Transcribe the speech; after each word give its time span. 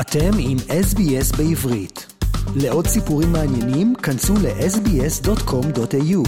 אתם 0.00 0.30
עם 0.38 0.56
SBS 0.58 1.36
בעברית. 1.36 2.06
לעוד 2.56 2.86
סיפורים 2.86 3.32
מעניינים, 3.32 3.94
כנסו 3.94 4.34
ל-sbs.com.au. 4.34 6.22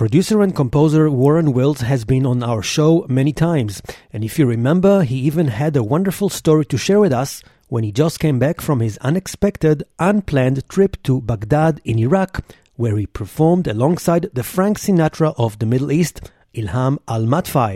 Producer 0.00 0.42
and 0.42 0.54
composer 0.54 1.08
Warren 1.08 1.52
Wills 1.52 1.80
has 1.80 2.04
been 2.04 2.26
on 2.26 2.42
our 2.42 2.62
show 2.62 3.06
many 3.08 3.32
times, 3.32 3.80
and 4.12 4.24
if 4.24 4.38
you 4.38 4.46
remember, 4.46 5.02
he 5.02 5.16
even 5.28 5.46
had 5.46 5.76
a 5.76 5.88
wonderful 5.94 6.28
story 6.28 6.64
to 6.72 6.76
share 6.76 7.00
with 7.00 7.12
us 7.12 7.42
when 7.68 7.84
he 7.84 7.92
just 7.92 8.16
came 8.24 8.38
back 8.40 8.60
from 8.60 8.80
his 8.80 8.98
unexpected, 8.98 9.84
unplanned 10.10 10.68
trip 10.68 10.92
to 11.06 11.20
Baghdad 11.20 11.74
in 11.84 12.00
Iraq, 12.00 12.32
where 12.80 12.96
he 12.96 13.06
performed 13.20 13.66
alongside 13.68 14.24
the 14.38 14.48
Frank 14.54 14.74
Sinatra 14.84 15.30
of 15.44 15.58
the 15.60 15.66
Middle 15.72 15.92
East, 16.00 16.16
Ilham 16.60 16.94
Al 17.14 17.24
Madfai. 17.32 17.72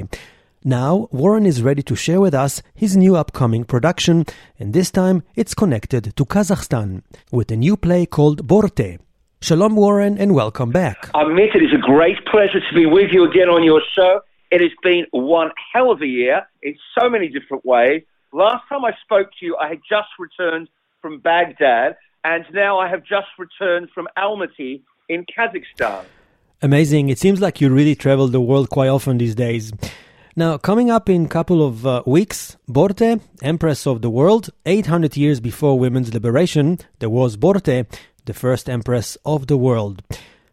Now, 0.65 1.09
Warren 1.11 1.47
is 1.47 1.63
ready 1.63 1.83
to 1.85 1.97
share 1.97 2.21
with 2.21 2.35
us 2.35 2.63
his 2.75 2.95
new 2.95 3.17
upcoming 3.17 3.65
production, 3.65 4.27
and 4.59 4.75
this 4.75 4.91
time 4.91 5.23
it's 5.35 5.55
connected 5.55 6.15
to 6.15 6.25
Kazakhstan 6.27 7.03
with 7.33 7.51
a 7.51 7.57
new 7.57 7.79
play 7.79 8.05
called 8.05 8.47
Borte. 8.47 8.99
Shalom, 9.41 9.75
Warren, 9.75 10.19
and 10.19 10.35
welcome 10.35 10.71
back. 10.71 11.11
Amit, 11.15 11.57
it 11.57 11.63
is 11.63 11.73
a 11.73 11.81
great 11.81 12.23
pleasure 12.27 12.61
to 12.61 12.75
be 12.75 12.85
with 12.85 13.11
you 13.11 13.25
again 13.25 13.49
on 13.49 13.65
your 13.65 13.81
show. 13.97 14.21
It 14.51 14.61
has 14.61 14.71
been 14.83 15.07
one 15.13 15.51
hell 15.73 15.91
of 15.91 16.03
a 16.03 16.07
year 16.07 16.47
in 16.63 16.77
so 16.99 17.09
many 17.09 17.29
different 17.29 17.65
ways. 17.65 18.03
Last 18.35 18.63
time 18.69 18.85
I 18.85 18.93
spoke 19.03 19.31
to 19.41 19.47
you, 19.47 19.57
I 19.57 19.69
had 19.69 19.81
just 19.89 20.09
returned 20.19 20.69
from 21.01 21.21
Baghdad, 21.21 21.97
and 22.23 22.45
now 22.53 22.79
I 22.79 22.87
have 22.87 23.03
just 23.03 23.29
returned 23.39 23.89
from 23.95 24.09
Almaty 24.19 24.83
in 25.09 25.25
Kazakhstan. 25.25 26.05
Amazing. 26.61 27.09
It 27.09 27.19
seems 27.19 27.41
like 27.41 27.63
you 27.63 27.71
really 27.71 27.95
travel 27.95 28.29
the 28.29 28.43
world 28.43 28.69
quite 28.69 28.89
often 28.89 29.17
these 29.17 29.35
days. 29.35 29.73
Now, 30.41 30.57
coming 30.57 30.91
up 30.91 31.11
in 31.11 31.27
a 31.27 31.29
couple 31.29 31.63
of 31.63 31.87
uh, 31.87 32.03
weeks, 32.07 32.57
Borte, 32.67 33.21
Empress 33.43 33.87
of 33.87 34.01
the 34.01 34.09
World, 34.09 34.49
800 34.65 35.15
years 35.15 35.39
before 35.39 35.79
women's 35.79 36.15
liberation, 36.15 36.79
there 36.99 37.11
was 37.11 37.37
Borte, 37.37 37.85
the 38.25 38.33
first 38.33 38.67
Empress 38.67 39.19
of 39.27 39.49
the 39.49 39.59
world. 39.59 40.03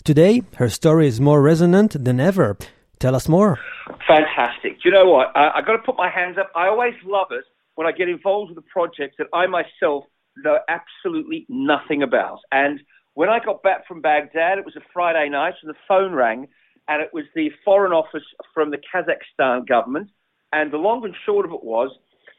Today, 0.03 0.41
her 0.57 0.67
story 0.67 1.07
is 1.07 1.21
more 1.21 1.41
resonant 1.41 2.03
than 2.03 2.19
ever. 2.19 2.57
Tell 2.99 3.15
us 3.15 3.29
more. 3.29 3.59
Fantastic. 4.05 4.83
You 4.83 4.91
know 4.91 5.05
what? 5.05 5.27
I, 5.37 5.51
I've 5.55 5.65
got 5.65 5.77
to 5.77 5.83
put 5.85 5.95
my 5.95 6.09
hands 6.09 6.37
up. 6.37 6.51
I 6.53 6.67
always 6.67 6.95
love 7.05 7.27
it 7.31 7.45
when 7.75 7.87
I 7.87 7.93
get 7.93 8.09
involved 8.09 8.49
with 8.49 8.57
a 8.57 8.67
project 8.69 9.15
that 9.19 9.27
I 9.31 9.47
myself 9.47 10.03
know 10.43 10.59
absolutely 10.67 11.45
nothing 11.47 12.03
about. 12.03 12.39
And 12.51 12.81
when 13.13 13.29
I 13.29 13.39
got 13.39 13.63
back 13.63 13.87
from 13.87 14.01
Baghdad, 14.01 14.57
it 14.57 14.65
was 14.65 14.75
a 14.75 14.81
Friday 14.91 15.29
night, 15.29 15.53
and 15.63 15.73
the 15.73 15.79
phone 15.87 16.11
rang, 16.11 16.49
and 16.87 17.01
it 17.01 17.09
was 17.13 17.25
the 17.35 17.51
Foreign 17.65 17.91
Office 17.91 18.23
from 18.53 18.71
the 18.71 18.77
Kazakhstan 18.77 19.67
government. 19.67 20.09
And 20.53 20.71
the 20.71 20.77
long 20.77 21.03
and 21.03 21.15
short 21.25 21.45
of 21.45 21.51
it 21.51 21.63
was 21.63 21.91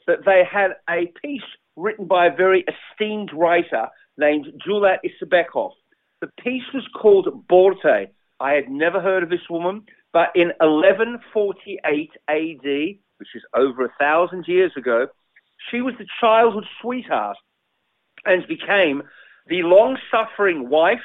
that 0.06 0.24
they 0.24 0.42
had 0.50 0.70
a 0.88 1.12
piece 1.22 1.42
written 1.76 2.06
by 2.06 2.26
a 2.26 2.34
very 2.34 2.64
esteemed 2.66 3.30
writer 3.32 3.88
named 4.16 4.46
Dulat 4.66 4.98
Isabekov. 5.04 5.72
The 6.20 6.30
piece 6.42 6.64
was 6.74 6.86
called 7.00 7.46
Borte. 7.48 8.08
I 8.40 8.52
had 8.52 8.68
never 8.68 9.00
heard 9.00 9.22
of 9.22 9.28
this 9.28 9.48
woman, 9.50 9.84
but 10.12 10.30
in 10.34 10.48
1148 10.60 12.10
AD, 12.28 12.98
which 13.18 13.28
is 13.34 13.42
over 13.54 13.84
a 13.84 13.94
thousand 14.00 14.44
years 14.48 14.72
ago, 14.76 15.06
she 15.70 15.80
was 15.80 15.94
the 15.98 16.06
childhood 16.20 16.64
sweetheart 16.80 17.36
and 18.24 18.46
became 18.48 19.02
the 19.46 19.62
long 19.62 19.98
suffering 20.10 20.68
wife, 20.68 21.04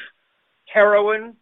heroine, 0.66 1.36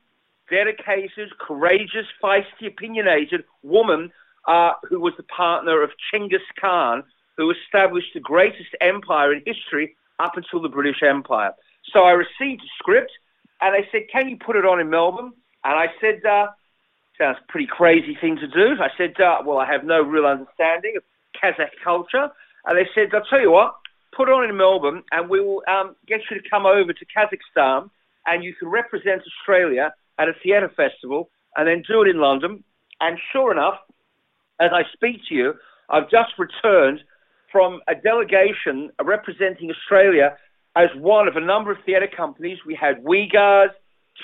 dedicated, 0.52 1.30
courageous, 1.40 2.06
feisty, 2.22 2.68
opinionated 2.68 3.44
woman 3.64 4.12
uh, 4.48 4.74
who 4.90 5.00
was 5.00 5.14
the 5.18 5.24
partner 5.24 5.82
of 5.82 5.90
Chinggis 6.14 6.46
Khan, 6.60 7.04
who 7.38 7.52
established 7.52 8.14
the 8.14 8.20
greatest 8.20 8.70
empire 8.82 9.34
in 9.34 9.42
history 9.46 9.96
up 10.20 10.34
until 10.36 10.61
the 10.61 10.70
British 10.70 11.02
Empire. 11.02 11.52
So 11.94 12.02
I 12.02 12.11
received 12.11 12.61
a 12.61 12.72
script, 12.78 13.11
and 13.61 13.73
they 13.73 13.88
said, 13.92 14.04
"Can 14.11 14.30
you 14.30 14.38
put 14.38 14.56
it 14.56 14.66
on 14.66 14.80
in 14.80 14.90
Melbourne?" 14.90 15.34
And 15.64 15.73
I 15.73 15.88
said, 16.00 16.23
uh, 16.26 16.48
"Sounds 17.17 17.38
a 17.42 17.52
pretty 17.52 17.67
crazy 17.67 18.16
thing 18.20 18.36
to 18.38 18.48
do." 18.48 18.76
I 18.82 18.90
said, 18.98 19.20
uh, 19.20 19.42
"Well, 19.45 19.58
I 19.58 19.66
have 19.66 19.84
no 19.84 20.02
real 20.02 20.26
understanding 20.26 20.98
of 20.98 21.04
Kazakh 21.42 21.72
culture," 21.84 22.30
and 22.66 22.78
they 22.78 22.88
said, 22.94 23.14
"I'll 23.16 23.26
tell 23.26 23.42
you 23.42 23.52
what." 23.52 23.76
Put 24.14 24.28
it 24.28 24.34
on 24.34 24.44
in 24.44 24.58
Melbourne, 24.58 25.04
and 25.14 25.30
we 25.30 25.40
will 25.40 25.64
um, 25.70 25.95
get 26.06 26.20
you 26.30 26.40
to 26.40 26.50
come 26.50 26.66
over 26.66 26.92
to 26.92 27.06
Kazakhstan, 27.06 27.90
and 28.26 28.44
you 28.44 28.54
can 28.54 28.67
represent 28.67 29.23
Australia 29.26 29.94
at 30.21 30.30
a 30.30 30.33
theatre 30.43 30.71
festival 30.76 31.30
and 31.55 31.67
then 31.67 31.83
do 31.87 32.04
it 32.04 32.09
in 32.09 32.21
London. 32.21 32.64
And 32.99 33.17
sure 33.32 33.52
enough, 33.52 33.80
as 34.59 34.70
I 34.71 34.83
speak 34.93 35.17
to 35.30 35.36
you, 35.36 35.54
I've 35.89 36.09
just 36.09 36.32
returned 36.37 36.99
from 37.52 37.82
a 37.87 37.95
delegation 37.95 38.92
representing 39.04 39.71
Australia 39.71 40.37
as 40.76 40.89
one 40.95 41.27
of 41.27 41.36
a 41.36 41.42
number 41.42 41.71
of 41.71 41.77
theatre 41.86 42.10
companies. 42.15 42.60
We 42.65 42.77
had 42.80 43.04
Uyghurs, 43.04 43.71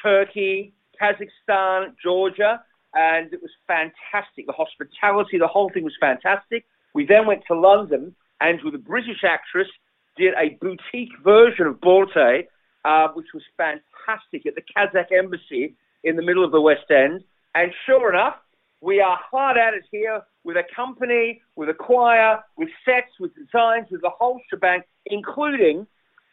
Turkey, 0.01 0.73
Kazakhstan, 1.01 1.95
Georgia, 2.01 2.61
and 2.93 3.33
it 3.33 3.41
was 3.41 3.51
fantastic. 3.65 4.45
The 4.45 4.53
hospitality, 4.53 5.37
the 5.37 5.47
whole 5.47 5.69
thing 5.73 5.83
was 5.83 5.97
fantastic. 5.99 6.65
We 6.93 7.05
then 7.05 7.25
went 7.25 7.41
to 7.47 7.59
London 7.59 8.15
and 8.39 8.59
with 8.63 8.75
a 8.75 8.79
British 8.79 9.23
actress 9.23 9.67
did 10.15 10.33
a 10.35 10.57
boutique 10.61 11.11
version 11.23 11.67
of 11.67 11.75
Borte, 11.75 12.47
uh, 12.85 13.07
which 13.13 13.27
was 13.33 13.43
fantastic 13.55 14.45
at 14.45 14.55
the 14.55 14.61
Kazakh 14.61 15.11
embassy 15.11 15.75
in 16.03 16.15
the 16.15 16.21
middle 16.21 16.43
of 16.43 16.51
the 16.51 16.61
West 16.61 16.89
End. 16.89 17.23
And 17.55 17.71
sure 17.85 18.11
enough, 18.11 18.35
we 18.81 19.01
are 19.01 19.17
hard 19.31 19.57
at 19.57 19.73
it 19.73 19.83
here 19.91 20.21
with 20.43 20.57
a 20.57 20.63
company, 20.75 21.41
with 21.55 21.69
a 21.69 21.73
choir, 21.73 22.43
with 22.57 22.69
sets, 22.85 23.19
with 23.19 23.31
designs, 23.35 23.87
with 23.91 24.01
the 24.01 24.09
whole 24.09 24.39
shebang, 24.49 24.81
including 25.05 25.87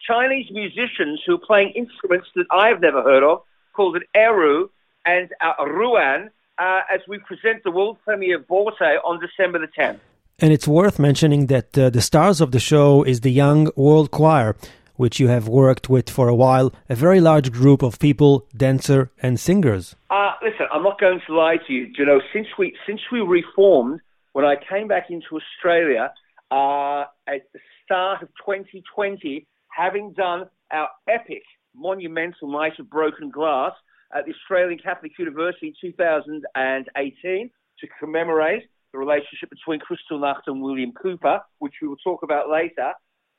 Chinese 0.06 0.50
musicians 0.50 1.20
who 1.26 1.34
are 1.34 1.46
playing 1.46 1.70
instruments 1.70 2.28
that 2.36 2.46
I've 2.50 2.80
never 2.80 3.02
heard 3.02 3.22
of, 3.22 3.42
called 3.72 3.96
an 3.96 4.02
erhu 4.14 4.68
and 5.06 5.30
a 5.40 5.66
ruan, 5.66 6.30
uh, 6.58 6.80
as 6.92 7.00
we 7.08 7.18
present 7.18 7.64
the 7.64 7.70
world 7.70 7.98
premiere 8.04 8.36
of 8.36 8.46
Borte 8.46 8.98
on 9.04 9.20
December 9.20 9.58
the 9.58 9.68
10th. 9.78 9.98
And 10.38 10.52
it's 10.52 10.66
worth 10.66 10.98
mentioning 10.98 11.46
that 11.46 11.76
uh, 11.78 11.90
the 11.90 12.00
stars 12.00 12.40
of 12.40 12.50
the 12.52 12.60
show 12.60 13.02
is 13.02 13.20
the 13.20 13.30
Young 13.30 13.70
World 13.76 14.10
Choir, 14.10 14.56
which 14.96 15.18
you 15.20 15.28
have 15.28 15.48
worked 15.48 15.88
with 15.88 16.08
for 16.08 16.28
a 16.28 16.34
while, 16.34 16.72
a 16.88 16.94
very 16.94 17.20
large 17.20 17.52
group 17.52 17.82
of 17.82 17.98
people, 17.98 18.46
dancer 18.56 19.10
and 19.22 19.38
singers. 19.38 19.96
Uh, 20.10 20.32
listen, 20.42 20.66
I'm 20.72 20.82
not 20.82 21.00
going 21.00 21.20
to 21.26 21.34
lie 21.34 21.56
to 21.66 21.72
you. 21.72 21.92
You 21.96 22.06
know, 22.06 22.20
since 22.32 22.46
we 22.58 22.76
since 22.86 23.00
we 23.10 23.20
reformed, 23.20 24.00
when 24.32 24.44
I 24.44 24.56
came 24.56 24.88
back 24.88 25.10
into 25.10 25.40
Australia 25.40 26.12
uh, 26.50 27.04
at 27.26 27.42
the 27.52 27.60
start 27.84 28.22
of 28.22 28.28
2020, 28.44 29.46
having 29.70 30.12
done 30.12 30.48
our 30.70 30.88
epic, 31.08 31.42
monumental 31.74 32.50
night 32.50 32.78
of 32.78 32.88
broken 32.90 33.30
glass 33.30 33.72
at 34.14 34.26
the 34.26 34.32
Australian 34.32 34.78
Catholic 34.78 35.12
University 35.18 35.68
in 35.68 35.74
2018 35.80 37.50
to 37.80 37.86
commemorate 37.98 38.64
the 38.92 38.98
relationship 38.98 39.50
between 39.50 39.80
Kristallnacht 39.80 40.42
and 40.46 40.62
William 40.62 40.92
Cooper, 40.92 41.40
which 41.58 41.74
we 41.82 41.88
will 41.88 41.96
talk 41.96 42.22
about 42.22 42.48
later. 42.48 42.92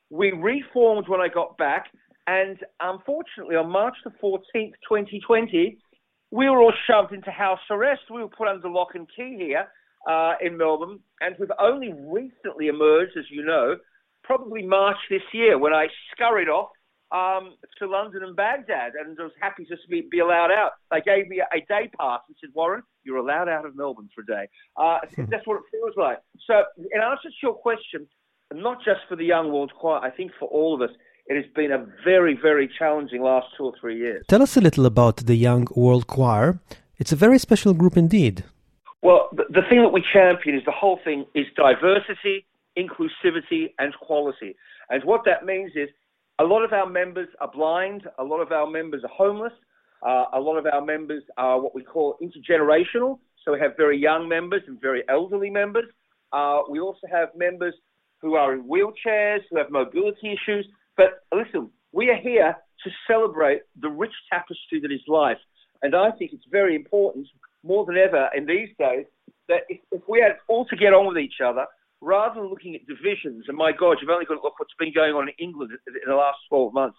We 0.09 0.31
reformed 0.31 1.07
when 1.07 1.21
I 1.21 1.27
got 1.27 1.57
back, 1.57 1.85
and 2.27 2.57
unfortunately, 2.79 3.55
on 3.55 3.69
March 3.69 3.95
the 4.03 4.11
14th, 4.23 4.73
2020, 4.87 5.77
we 6.31 6.49
were 6.49 6.61
all 6.61 6.73
shoved 6.87 7.13
into 7.13 7.31
house 7.31 7.59
arrest. 7.69 8.01
We 8.13 8.21
were 8.21 8.29
put 8.29 8.47
under 8.47 8.69
lock 8.69 8.89
and 8.95 9.07
key 9.15 9.35
here 9.37 9.67
uh, 10.09 10.33
in 10.41 10.57
Melbourne, 10.57 10.99
and 11.21 11.35
we've 11.39 11.49
only 11.59 11.93
recently 11.93 12.67
emerged, 12.67 13.17
as 13.17 13.25
you 13.29 13.43
know, 13.43 13.75
probably 14.23 14.65
March 14.65 14.97
this 15.09 15.21
year, 15.33 15.57
when 15.57 15.73
I 15.73 15.87
scurried 16.11 16.49
off 16.49 16.69
um, 17.11 17.55
to 17.79 17.87
London 17.87 18.23
and 18.23 18.35
Baghdad, 18.35 18.93
and 18.99 19.17
I 19.19 19.23
was 19.23 19.31
happy 19.39 19.65
to 19.65 19.75
be, 19.89 20.07
be 20.09 20.19
allowed 20.19 20.51
out. 20.51 20.71
They 20.91 21.01
gave 21.01 21.27
me 21.27 21.39
a, 21.39 21.55
a, 21.55 21.61
day 21.61 21.89
pass 21.97 22.21
and 22.27 22.35
said, 22.41 22.49
Warren, 22.53 22.81
you're 23.03 23.17
allowed 23.17 23.47
out 23.47 23.65
of 23.65 23.75
Melbourne 23.75 24.09
for 24.13 24.21
a 24.21 24.25
day. 24.25 24.49
Uh, 24.75 24.99
that's 25.29 25.45
what 25.45 25.57
it 25.57 25.63
feels 25.71 25.93
like. 25.95 26.17
So, 26.47 26.63
in 26.77 27.01
answer 27.01 27.29
to 27.29 27.41
your 27.43 27.53
question, 27.53 28.07
not 28.61 28.77
just 28.83 29.01
for 29.07 29.15
the 29.15 29.25
Young 29.25 29.51
World 29.51 29.73
Choir, 29.79 29.99
I 29.99 30.11
think 30.11 30.31
for 30.39 30.47
all 30.49 30.73
of 30.75 30.81
us, 30.81 30.95
it 31.27 31.35
has 31.35 31.45
been 31.55 31.71
a 31.71 31.85
very, 32.03 32.37
very 32.39 32.69
challenging 32.77 33.21
last 33.21 33.47
two 33.57 33.65
or 33.65 33.73
three 33.79 33.97
years. 33.97 34.25
Tell 34.27 34.41
us 34.41 34.55
a 34.55 34.61
little 34.61 34.85
about 34.85 35.17
the 35.17 35.35
Young 35.35 35.67
World 35.75 36.07
Choir. 36.07 36.59
It's 36.97 37.11
a 37.11 37.15
very 37.15 37.39
special 37.39 37.73
group 37.73 37.97
indeed. 37.97 38.43
Well, 39.01 39.29
the, 39.31 39.61
thing 39.69 39.81
that 39.81 39.89
we 39.93 40.03
champion 40.13 40.55
is 40.55 40.63
the 40.65 40.71
whole 40.71 40.99
thing 41.03 41.25
is 41.35 41.45
diversity, 41.55 42.45
inclusivity, 42.77 43.73
and 43.77 43.93
quality. 44.01 44.55
And 44.89 45.03
what 45.03 45.21
that 45.25 45.45
means 45.45 45.71
is 45.75 45.89
a 46.39 46.43
lot 46.43 46.63
of 46.63 46.73
our 46.73 46.89
members 46.89 47.27
are 47.39 47.51
blind, 47.51 48.03
a 48.17 48.23
lot 48.23 48.39
of 48.41 48.51
our 48.51 48.69
members 48.69 49.03
are 49.03 49.09
homeless, 49.15 49.53
uh, 50.05 50.25
a 50.33 50.39
lot 50.39 50.57
of 50.57 50.65
our 50.65 50.83
members 50.83 51.23
are 51.37 51.59
what 51.59 51.73
we 51.75 51.83
call 51.83 52.17
intergenerational. 52.21 53.19
So 53.43 53.53
we 53.53 53.59
have 53.59 53.77
very 53.77 53.97
young 53.97 54.27
members 54.27 54.63
and 54.67 54.79
very 54.81 55.03
elderly 55.07 55.49
members. 55.49 55.85
Uh, 56.33 56.61
we 56.69 56.79
also 56.79 57.07
have 57.11 57.29
members 57.35 57.73
who 58.25 58.33
are 58.33 58.53
in 58.53 58.63
wheelchairs, 58.63 59.41
who 59.49 59.57
have 59.57 59.69
mobility 59.69 60.33
issues. 60.33 60.67
But 60.97 61.23
listen, 61.31 61.69
we 61.91 62.09
are 62.09 62.17
here 62.17 62.55
to 62.83 62.89
celebrate 63.07 63.61
the 63.79 63.89
rich 63.89 64.13
tapestry 64.31 64.79
that 64.81 64.91
is 64.91 65.01
life. 65.07 65.37
And 65.83 65.95
I 65.95 66.09
think 66.09 66.31
it's 66.33 66.45
very 66.51 66.75
important, 66.75 67.27
more 67.63 67.85
than 67.85 67.97
ever 67.97 68.29
in 68.35 68.47
these 68.47 68.69
days, 68.79 69.05
that 69.47 69.61
if, 69.69 69.79
if 69.91 70.01
we 70.09 70.21
are 70.23 70.37
all 70.47 70.65
to 70.65 70.75
get 70.75 70.91
on 70.93 71.05
with 71.05 71.19
each 71.19 71.39
other, 71.45 71.67
rather 72.01 72.41
than 72.41 72.49
looking 72.49 72.73
at 72.73 72.81
divisions, 72.87 73.45
and 73.47 73.55
my 73.55 73.71
God, 73.71 73.97
you've 74.01 74.09
only 74.09 74.25
got 74.25 74.35
to 74.35 74.41
look 74.41 74.57
what's 74.57 74.73
been 74.79 74.91
going 74.91 75.13
on 75.13 75.29
in 75.29 75.35
England 75.37 75.71
in 75.87 75.93
the 76.09 76.15
last 76.15 76.39
12 76.49 76.73
months, 76.73 76.97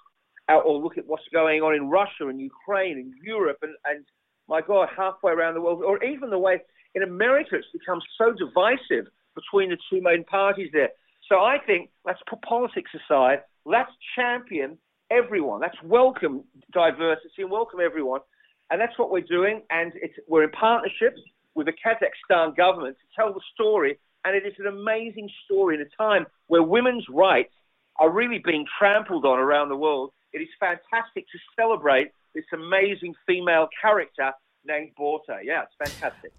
or 0.49 0.81
look 0.81 0.96
at 0.96 1.06
what's 1.08 1.26
going 1.32 1.61
on 1.61 1.75
in 1.75 1.90
Russia 1.90 2.28
and 2.28 2.40
Ukraine 2.40 2.99
and 2.99 3.12
Europe 3.20 3.58
and, 3.62 3.75
and 3.84 4.05
my 4.49 4.61
God, 4.61 4.88
halfway 4.96 5.32
around 5.32 5.55
the 5.55 5.61
world, 5.61 5.82
or 5.84 6.02
even 6.05 6.31
the 6.31 6.38
way 6.38 6.61
in 6.94 7.02
America 7.02 7.56
it's 7.56 7.67
become 7.73 8.00
so 8.17 8.32
divisive 8.32 9.11
between 9.34 9.70
the 9.70 9.76
two 9.90 10.00
main 10.00 10.25
parties 10.25 10.70
there. 10.73 10.90
So 11.28 11.40
I 11.40 11.58
think 11.67 11.90
let's 12.05 12.20
put 12.28 12.40
politics 12.43 12.90
aside. 12.94 13.40
Let's 13.64 13.90
champion 14.14 14.78
everyone. 15.11 15.61
Let's 15.61 15.76
welcome 15.82 16.44
diversity 16.73 17.43
and 17.43 17.50
welcome 17.50 17.81
everyone. 17.81 18.20
And 18.70 18.81
that's 18.81 18.96
what 18.99 19.11
we're 19.11 19.23
doing. 19.23 19.62
And 19.70 19.93
we're 20.28 20.44
in 20.44 20.50
partnership 20.50 21.17
with 21.55 21.67
the 21.67 21.73
Kazakhstan 21.73 22.56
government 22.56 22.96
to 23.00 23.06
tell 23.20 23.32
the 23.32 23.40
story. 23.55 23.99
And 24.25 24.37
it 24.37 24.46
is 24.46 24.55
an 24.58 24.67
amazing 24.67 25.28
story 25.44 25.76
in 25.76 25.81
a 25.81 25.90
time 25.96 26.26
where 26.46 26.62
women's 26.62 27.06
rights 27.08 27.52
are 27.99 28.11
really 28.11 28.40
being 28.44 28.64
trampled 28.78 29.25
on 29.25 29.38
around 29.38 29.69
the 29.69 29.76
world. 29.76 30.12
It 30.32 30.38
is 30.38 30.49
fantastic 30.61 31.25
to 31.32 31.38
celebrate 31.58 32.08
this 32.34 32.44
amazing 32.52 33.14
female 33.26 33.69
character 33.81 34.32
named 34.64 34.90
Borte. 34.99 35.38
Yeah, 35.43 35.62
it's 35.62 35.90
fantastic. 35.90 36.32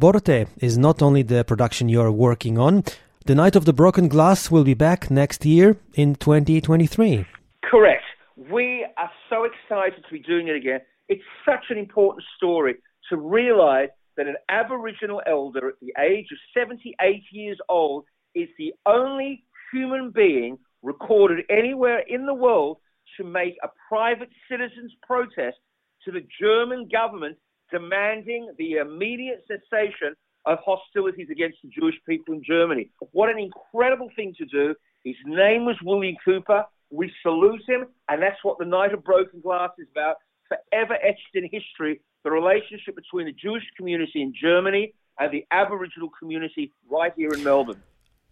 Borte 0.00 0.46
is 0.60 0.78
not 0.78 1.02
only 1.02 1.22
the 1.22 1.42
production 1.44 1.88
you're 1.88 2.12
working 2.12 2.58
on, 2.58 2.84
the 3.28 3.34
Night 3.34 3.56
of 3.56 3.66
the 3.66 3.74
Broken 3.74 4.08
Glass 4.08 4.50
will 4.50 4.64
be 4.64 4.72
back 4.72 5.10
next 5.10 5.44
year 5.44 5.76
in 5.92 6.14
2023. 6.14 7.26
Correct. 7.62 8.02
We 8.50 8.86
are 8.96 9.10
so 9.28 9.44
excited 9.44 10.02
to 10.02 10.10
be 10.10 10.20
doing 10.20 10.48
it 10.48 10.56
again. 10.56 10.80
It's 11.10 11.22
such 11.44 11.66
an 11.68 11.76
important 11.76 12.24
story 12.38 12.76
to 13.10 13.18
realize 13.18 13.90
that 14.16 14.28
an 14.28 14.36
Aboriginal 14.48 15.20
elder 15.26 15.68
at 15.68 15.74
the 15.82 15.92
age 16.00 16.28
of 16.32 16.38
78 16.58 17.22
years 17.30 17.58
old 17.68 18.06
is 18.34 18.48
the 18.56 18.72
only 18.86 19.44
human 19.74 20.10
being 20.10 20.56
recorded 20.82 21.44
anywhere 21.50 22.04
in 22.08 22.24
the 22.24 22.32
world 22.32 22.78
to 23.18 23.24
make 23.24 23.56
a 23.62 23.68
private 23.90 24.30
citizen's 24.50 24.94
protest 25.06 25.58
to 26.06 26.12
the 26.12 26.26
German 26.40 26.88
government 26.90 27.36
demanding 27.70 28.50
the 28.56 28.76
immediate 28.76 29.44
cessation 29.46 30.16
of 30.48 30.58
hostilities 30.64 31.28
against 31.30 31.58
the 31.62 31.68
Jewish 31.68 31.96
people 32.06 32.34
in 32.34 32.42
Germany. 32.42 32.90
What 33.12 33.28
an 33.28 33.38
incredible 33.38 34.10
thing 34.16 34.34
to 34.38 34.46
do. 34.46 34.74
His 35.04 35.16
name 35.26 35.66
was 35.66 35.76
William 35.84 36.16
Cooper. 36.24 36.64
We 36.90 37.12
salute 37.22 37.60
him, 37.68 37.86
and 38.08 38.22
that's 38.22 38.42
what 38.42 38.58
the 38.58 38.64
Night 38.64 38.94
of 38.94 39.04
Broken 39.04 39.40
Glass 39.42 39.70
is 39.78 39.86
about. 39.92 40.16
Forever 40.48 40.94
etched 41.02 41.34
in 41.34 41.44
history, 41.52 42.00
the 42.24 42.30
relationship 42.30 42.96
between 42.96 43.26
the 43.26 43.32
Jewish 43.32 43.64
community 43.76 44.22
in 44.22 44.32
Germany 44.34 44.94
and 45.20 45.30
the 45.30 45.44
Aboriginal 45.50 46.08
community 46.18 46.72
right 46.90 47.12
here 47.14 47.30
in 47.34 47.44
Melbourne. 47.44 47.82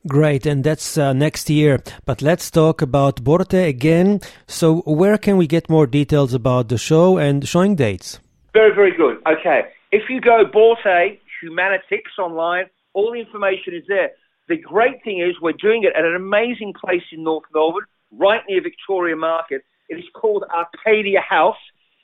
Great, 0.08 0.46
and 0.46 0.64
that's 0.64 0.96
uh, 0.96 1.12
next 1.12 1.50
year. 1.50 1.82
But 2.06 2.22
let's 2.22 2.50
talk 2.50 2.80
about 2.80 3.22
Borte 3.22 3.68
again. 3.68 4.20
So, 4.46 4.80
where 4.86 5.18
can 5.18 5.36
we 5.36 5.46
get 5.46 5.68
more 5.68 5.86
details 5.86 6.32
about 6.32 6.68
the 6.68 6.78
show 6.78 7.18
and 7.18 7.46
showing 7.46 7.74
dates? 7.74 8.20
Very, 8.54 8.74
very 8.74 8.96
good. 8.96 9.18
Okay. 9.26 9.62
If 9.92 10.08
you 10.08 10.20
go 10.20 10.44
Borte 10.44 11.18
Humanitix 11.42 12.02
online, 12.18 12.66
all 12.94 13.12
the 13.12 13.20
information 13.20 13.74
is 13.74 13.84
there. 13.88 14.10
The 14.48 14.58
great 14.58 15.02
thing 15.04 15.20
is 15.20 15.34
we're 15.40 15.52
doing 15.52 15.82
it 15.84 15.92
at 15.96 16.04
an 16.04 16.14
amazing 16.14 16.72
place 16.80 17.02
in 17.12 17.24
North 17.24 17.44
Melbourne, 17.52 17.84
right 18.12 18.42
near 18.48 18.62
Victoria 18.62 19.16
Market. 19.16 19.62
It 19.88 19.96
is 19.96 20.04
called 20.14 20.44
Arcadia 20.54 21.20
House. 21.20 21.56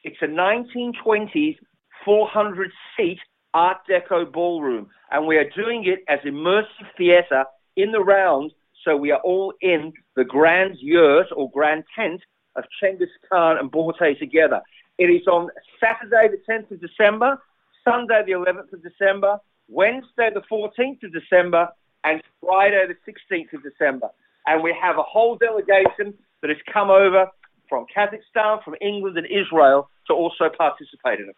It's 0.05 0.17
a 0.23 0.26
1920s, 0.26 1.56
400 2.05 2.70
seat 2.96 3.19
Art 3.55 3.79
Deco 3.88 4.31
ballroom. 4.31 4.88
And 5.11 5.26
we 5.26 5.37
are 5.37 5.49
doing 5.50 5.84
it 5.87 6.00
as 6.08 6.19
immersive 6.26 6.88
theatre 6.96 7.44
in 7.76 7.93
the 7.93 8.00
round, 8.00 8.52
so 8.84 8.96
we 8.96 9.11
are 9.12 9.20
all 9.20 9.52
in 9.61 9.93
the 10.17 10.25
grand 10.25 10.76
yurt 10.81 11.26
or 11.37 11.50
grand 11.50 11.84
tent 11.94 12.20
of 12.56 12.64
Chengiz 12.82 13.08
Khan 13.31 13.58
and 13.58 13.70
Borte 13.70 14.19
together. 14.19 14.61
It 14.99 15.06
is 15.06 15.26
on 15.26 15.49
Saturday 15.81 16.29
the 16.29 16.52
10th 16.52 16.70
of 16.70 16.81
December, 16.81 17.40
Sunday 17.84 18.23
the 18.26 18.32
11th 18.32 18.73
of 18.73 18.82
December, 18.82 19.38
Wednesday 19.69 20.31
the 20.32 20.43
14th 20.50 21.02
of 21.02 21.12
December, 21.12 21.69
and 22.05 22.23
Friday 22.40 22.84
the 22.88 23.12
16th 23.12 23.52
of 23.52 23.62
December. 23.62 24.08
And 24.46 24.62
we 24.62 24.75
have 24.81 24.99
a 24.99 25.02
whole 25.02 25.37
delegation 25.37 26.14
that 26.40 26.49
has 26.49 26.58
come 26.73 26.90
over 26.90 27.26
from 27.69 27.87
Kazakhstan, 27.96 28.62
from 28.64 28.75
England 28.81 29.17
and 29.17 29.26
Israel 29.26 29.88
to 30.06 30.12
also 30.12 30.49
participate 30.56 31.20
in 31.20 31.29
it. 31.31 31.37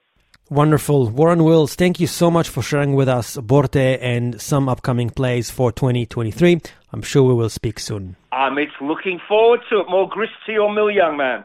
Wonderful. 0.51 1.09
Warren 1.09 1.43
Wills, 1.45 1.75
thank 1.75 2.01
you 2.01 2.07
so 2.07 2.31
much 2.31 2.51
for 2.51 2.63
sharing 2.63 2.95
with 2.95 3.09
us 3.09 3.37
Borte 3.39 3.99
and 4.03 4.41
some 4.41 4.69
upcoming 4.69 5.09
plays 5.09 5.51
for 5.51 5.73
2023. 5.73 6.61
I'm 6.93 7.03
sure 7.03 7.23
we 7.23 7.35
will 7.35 7.49
speak 7.49 7.79
soon. 7.79 8.17
I'm 8.31 8.57
looking 8.83 9.21
forward 9.27 9.61
to 9.71 9.81
it. 9.81 9.87
More 9.89 10.09
grist 10.09 10.33
to 10.47 10.53
your 10.53 10.73
mill, 10.73 10.91
young 10.91 11.17
man. 11.17 11.45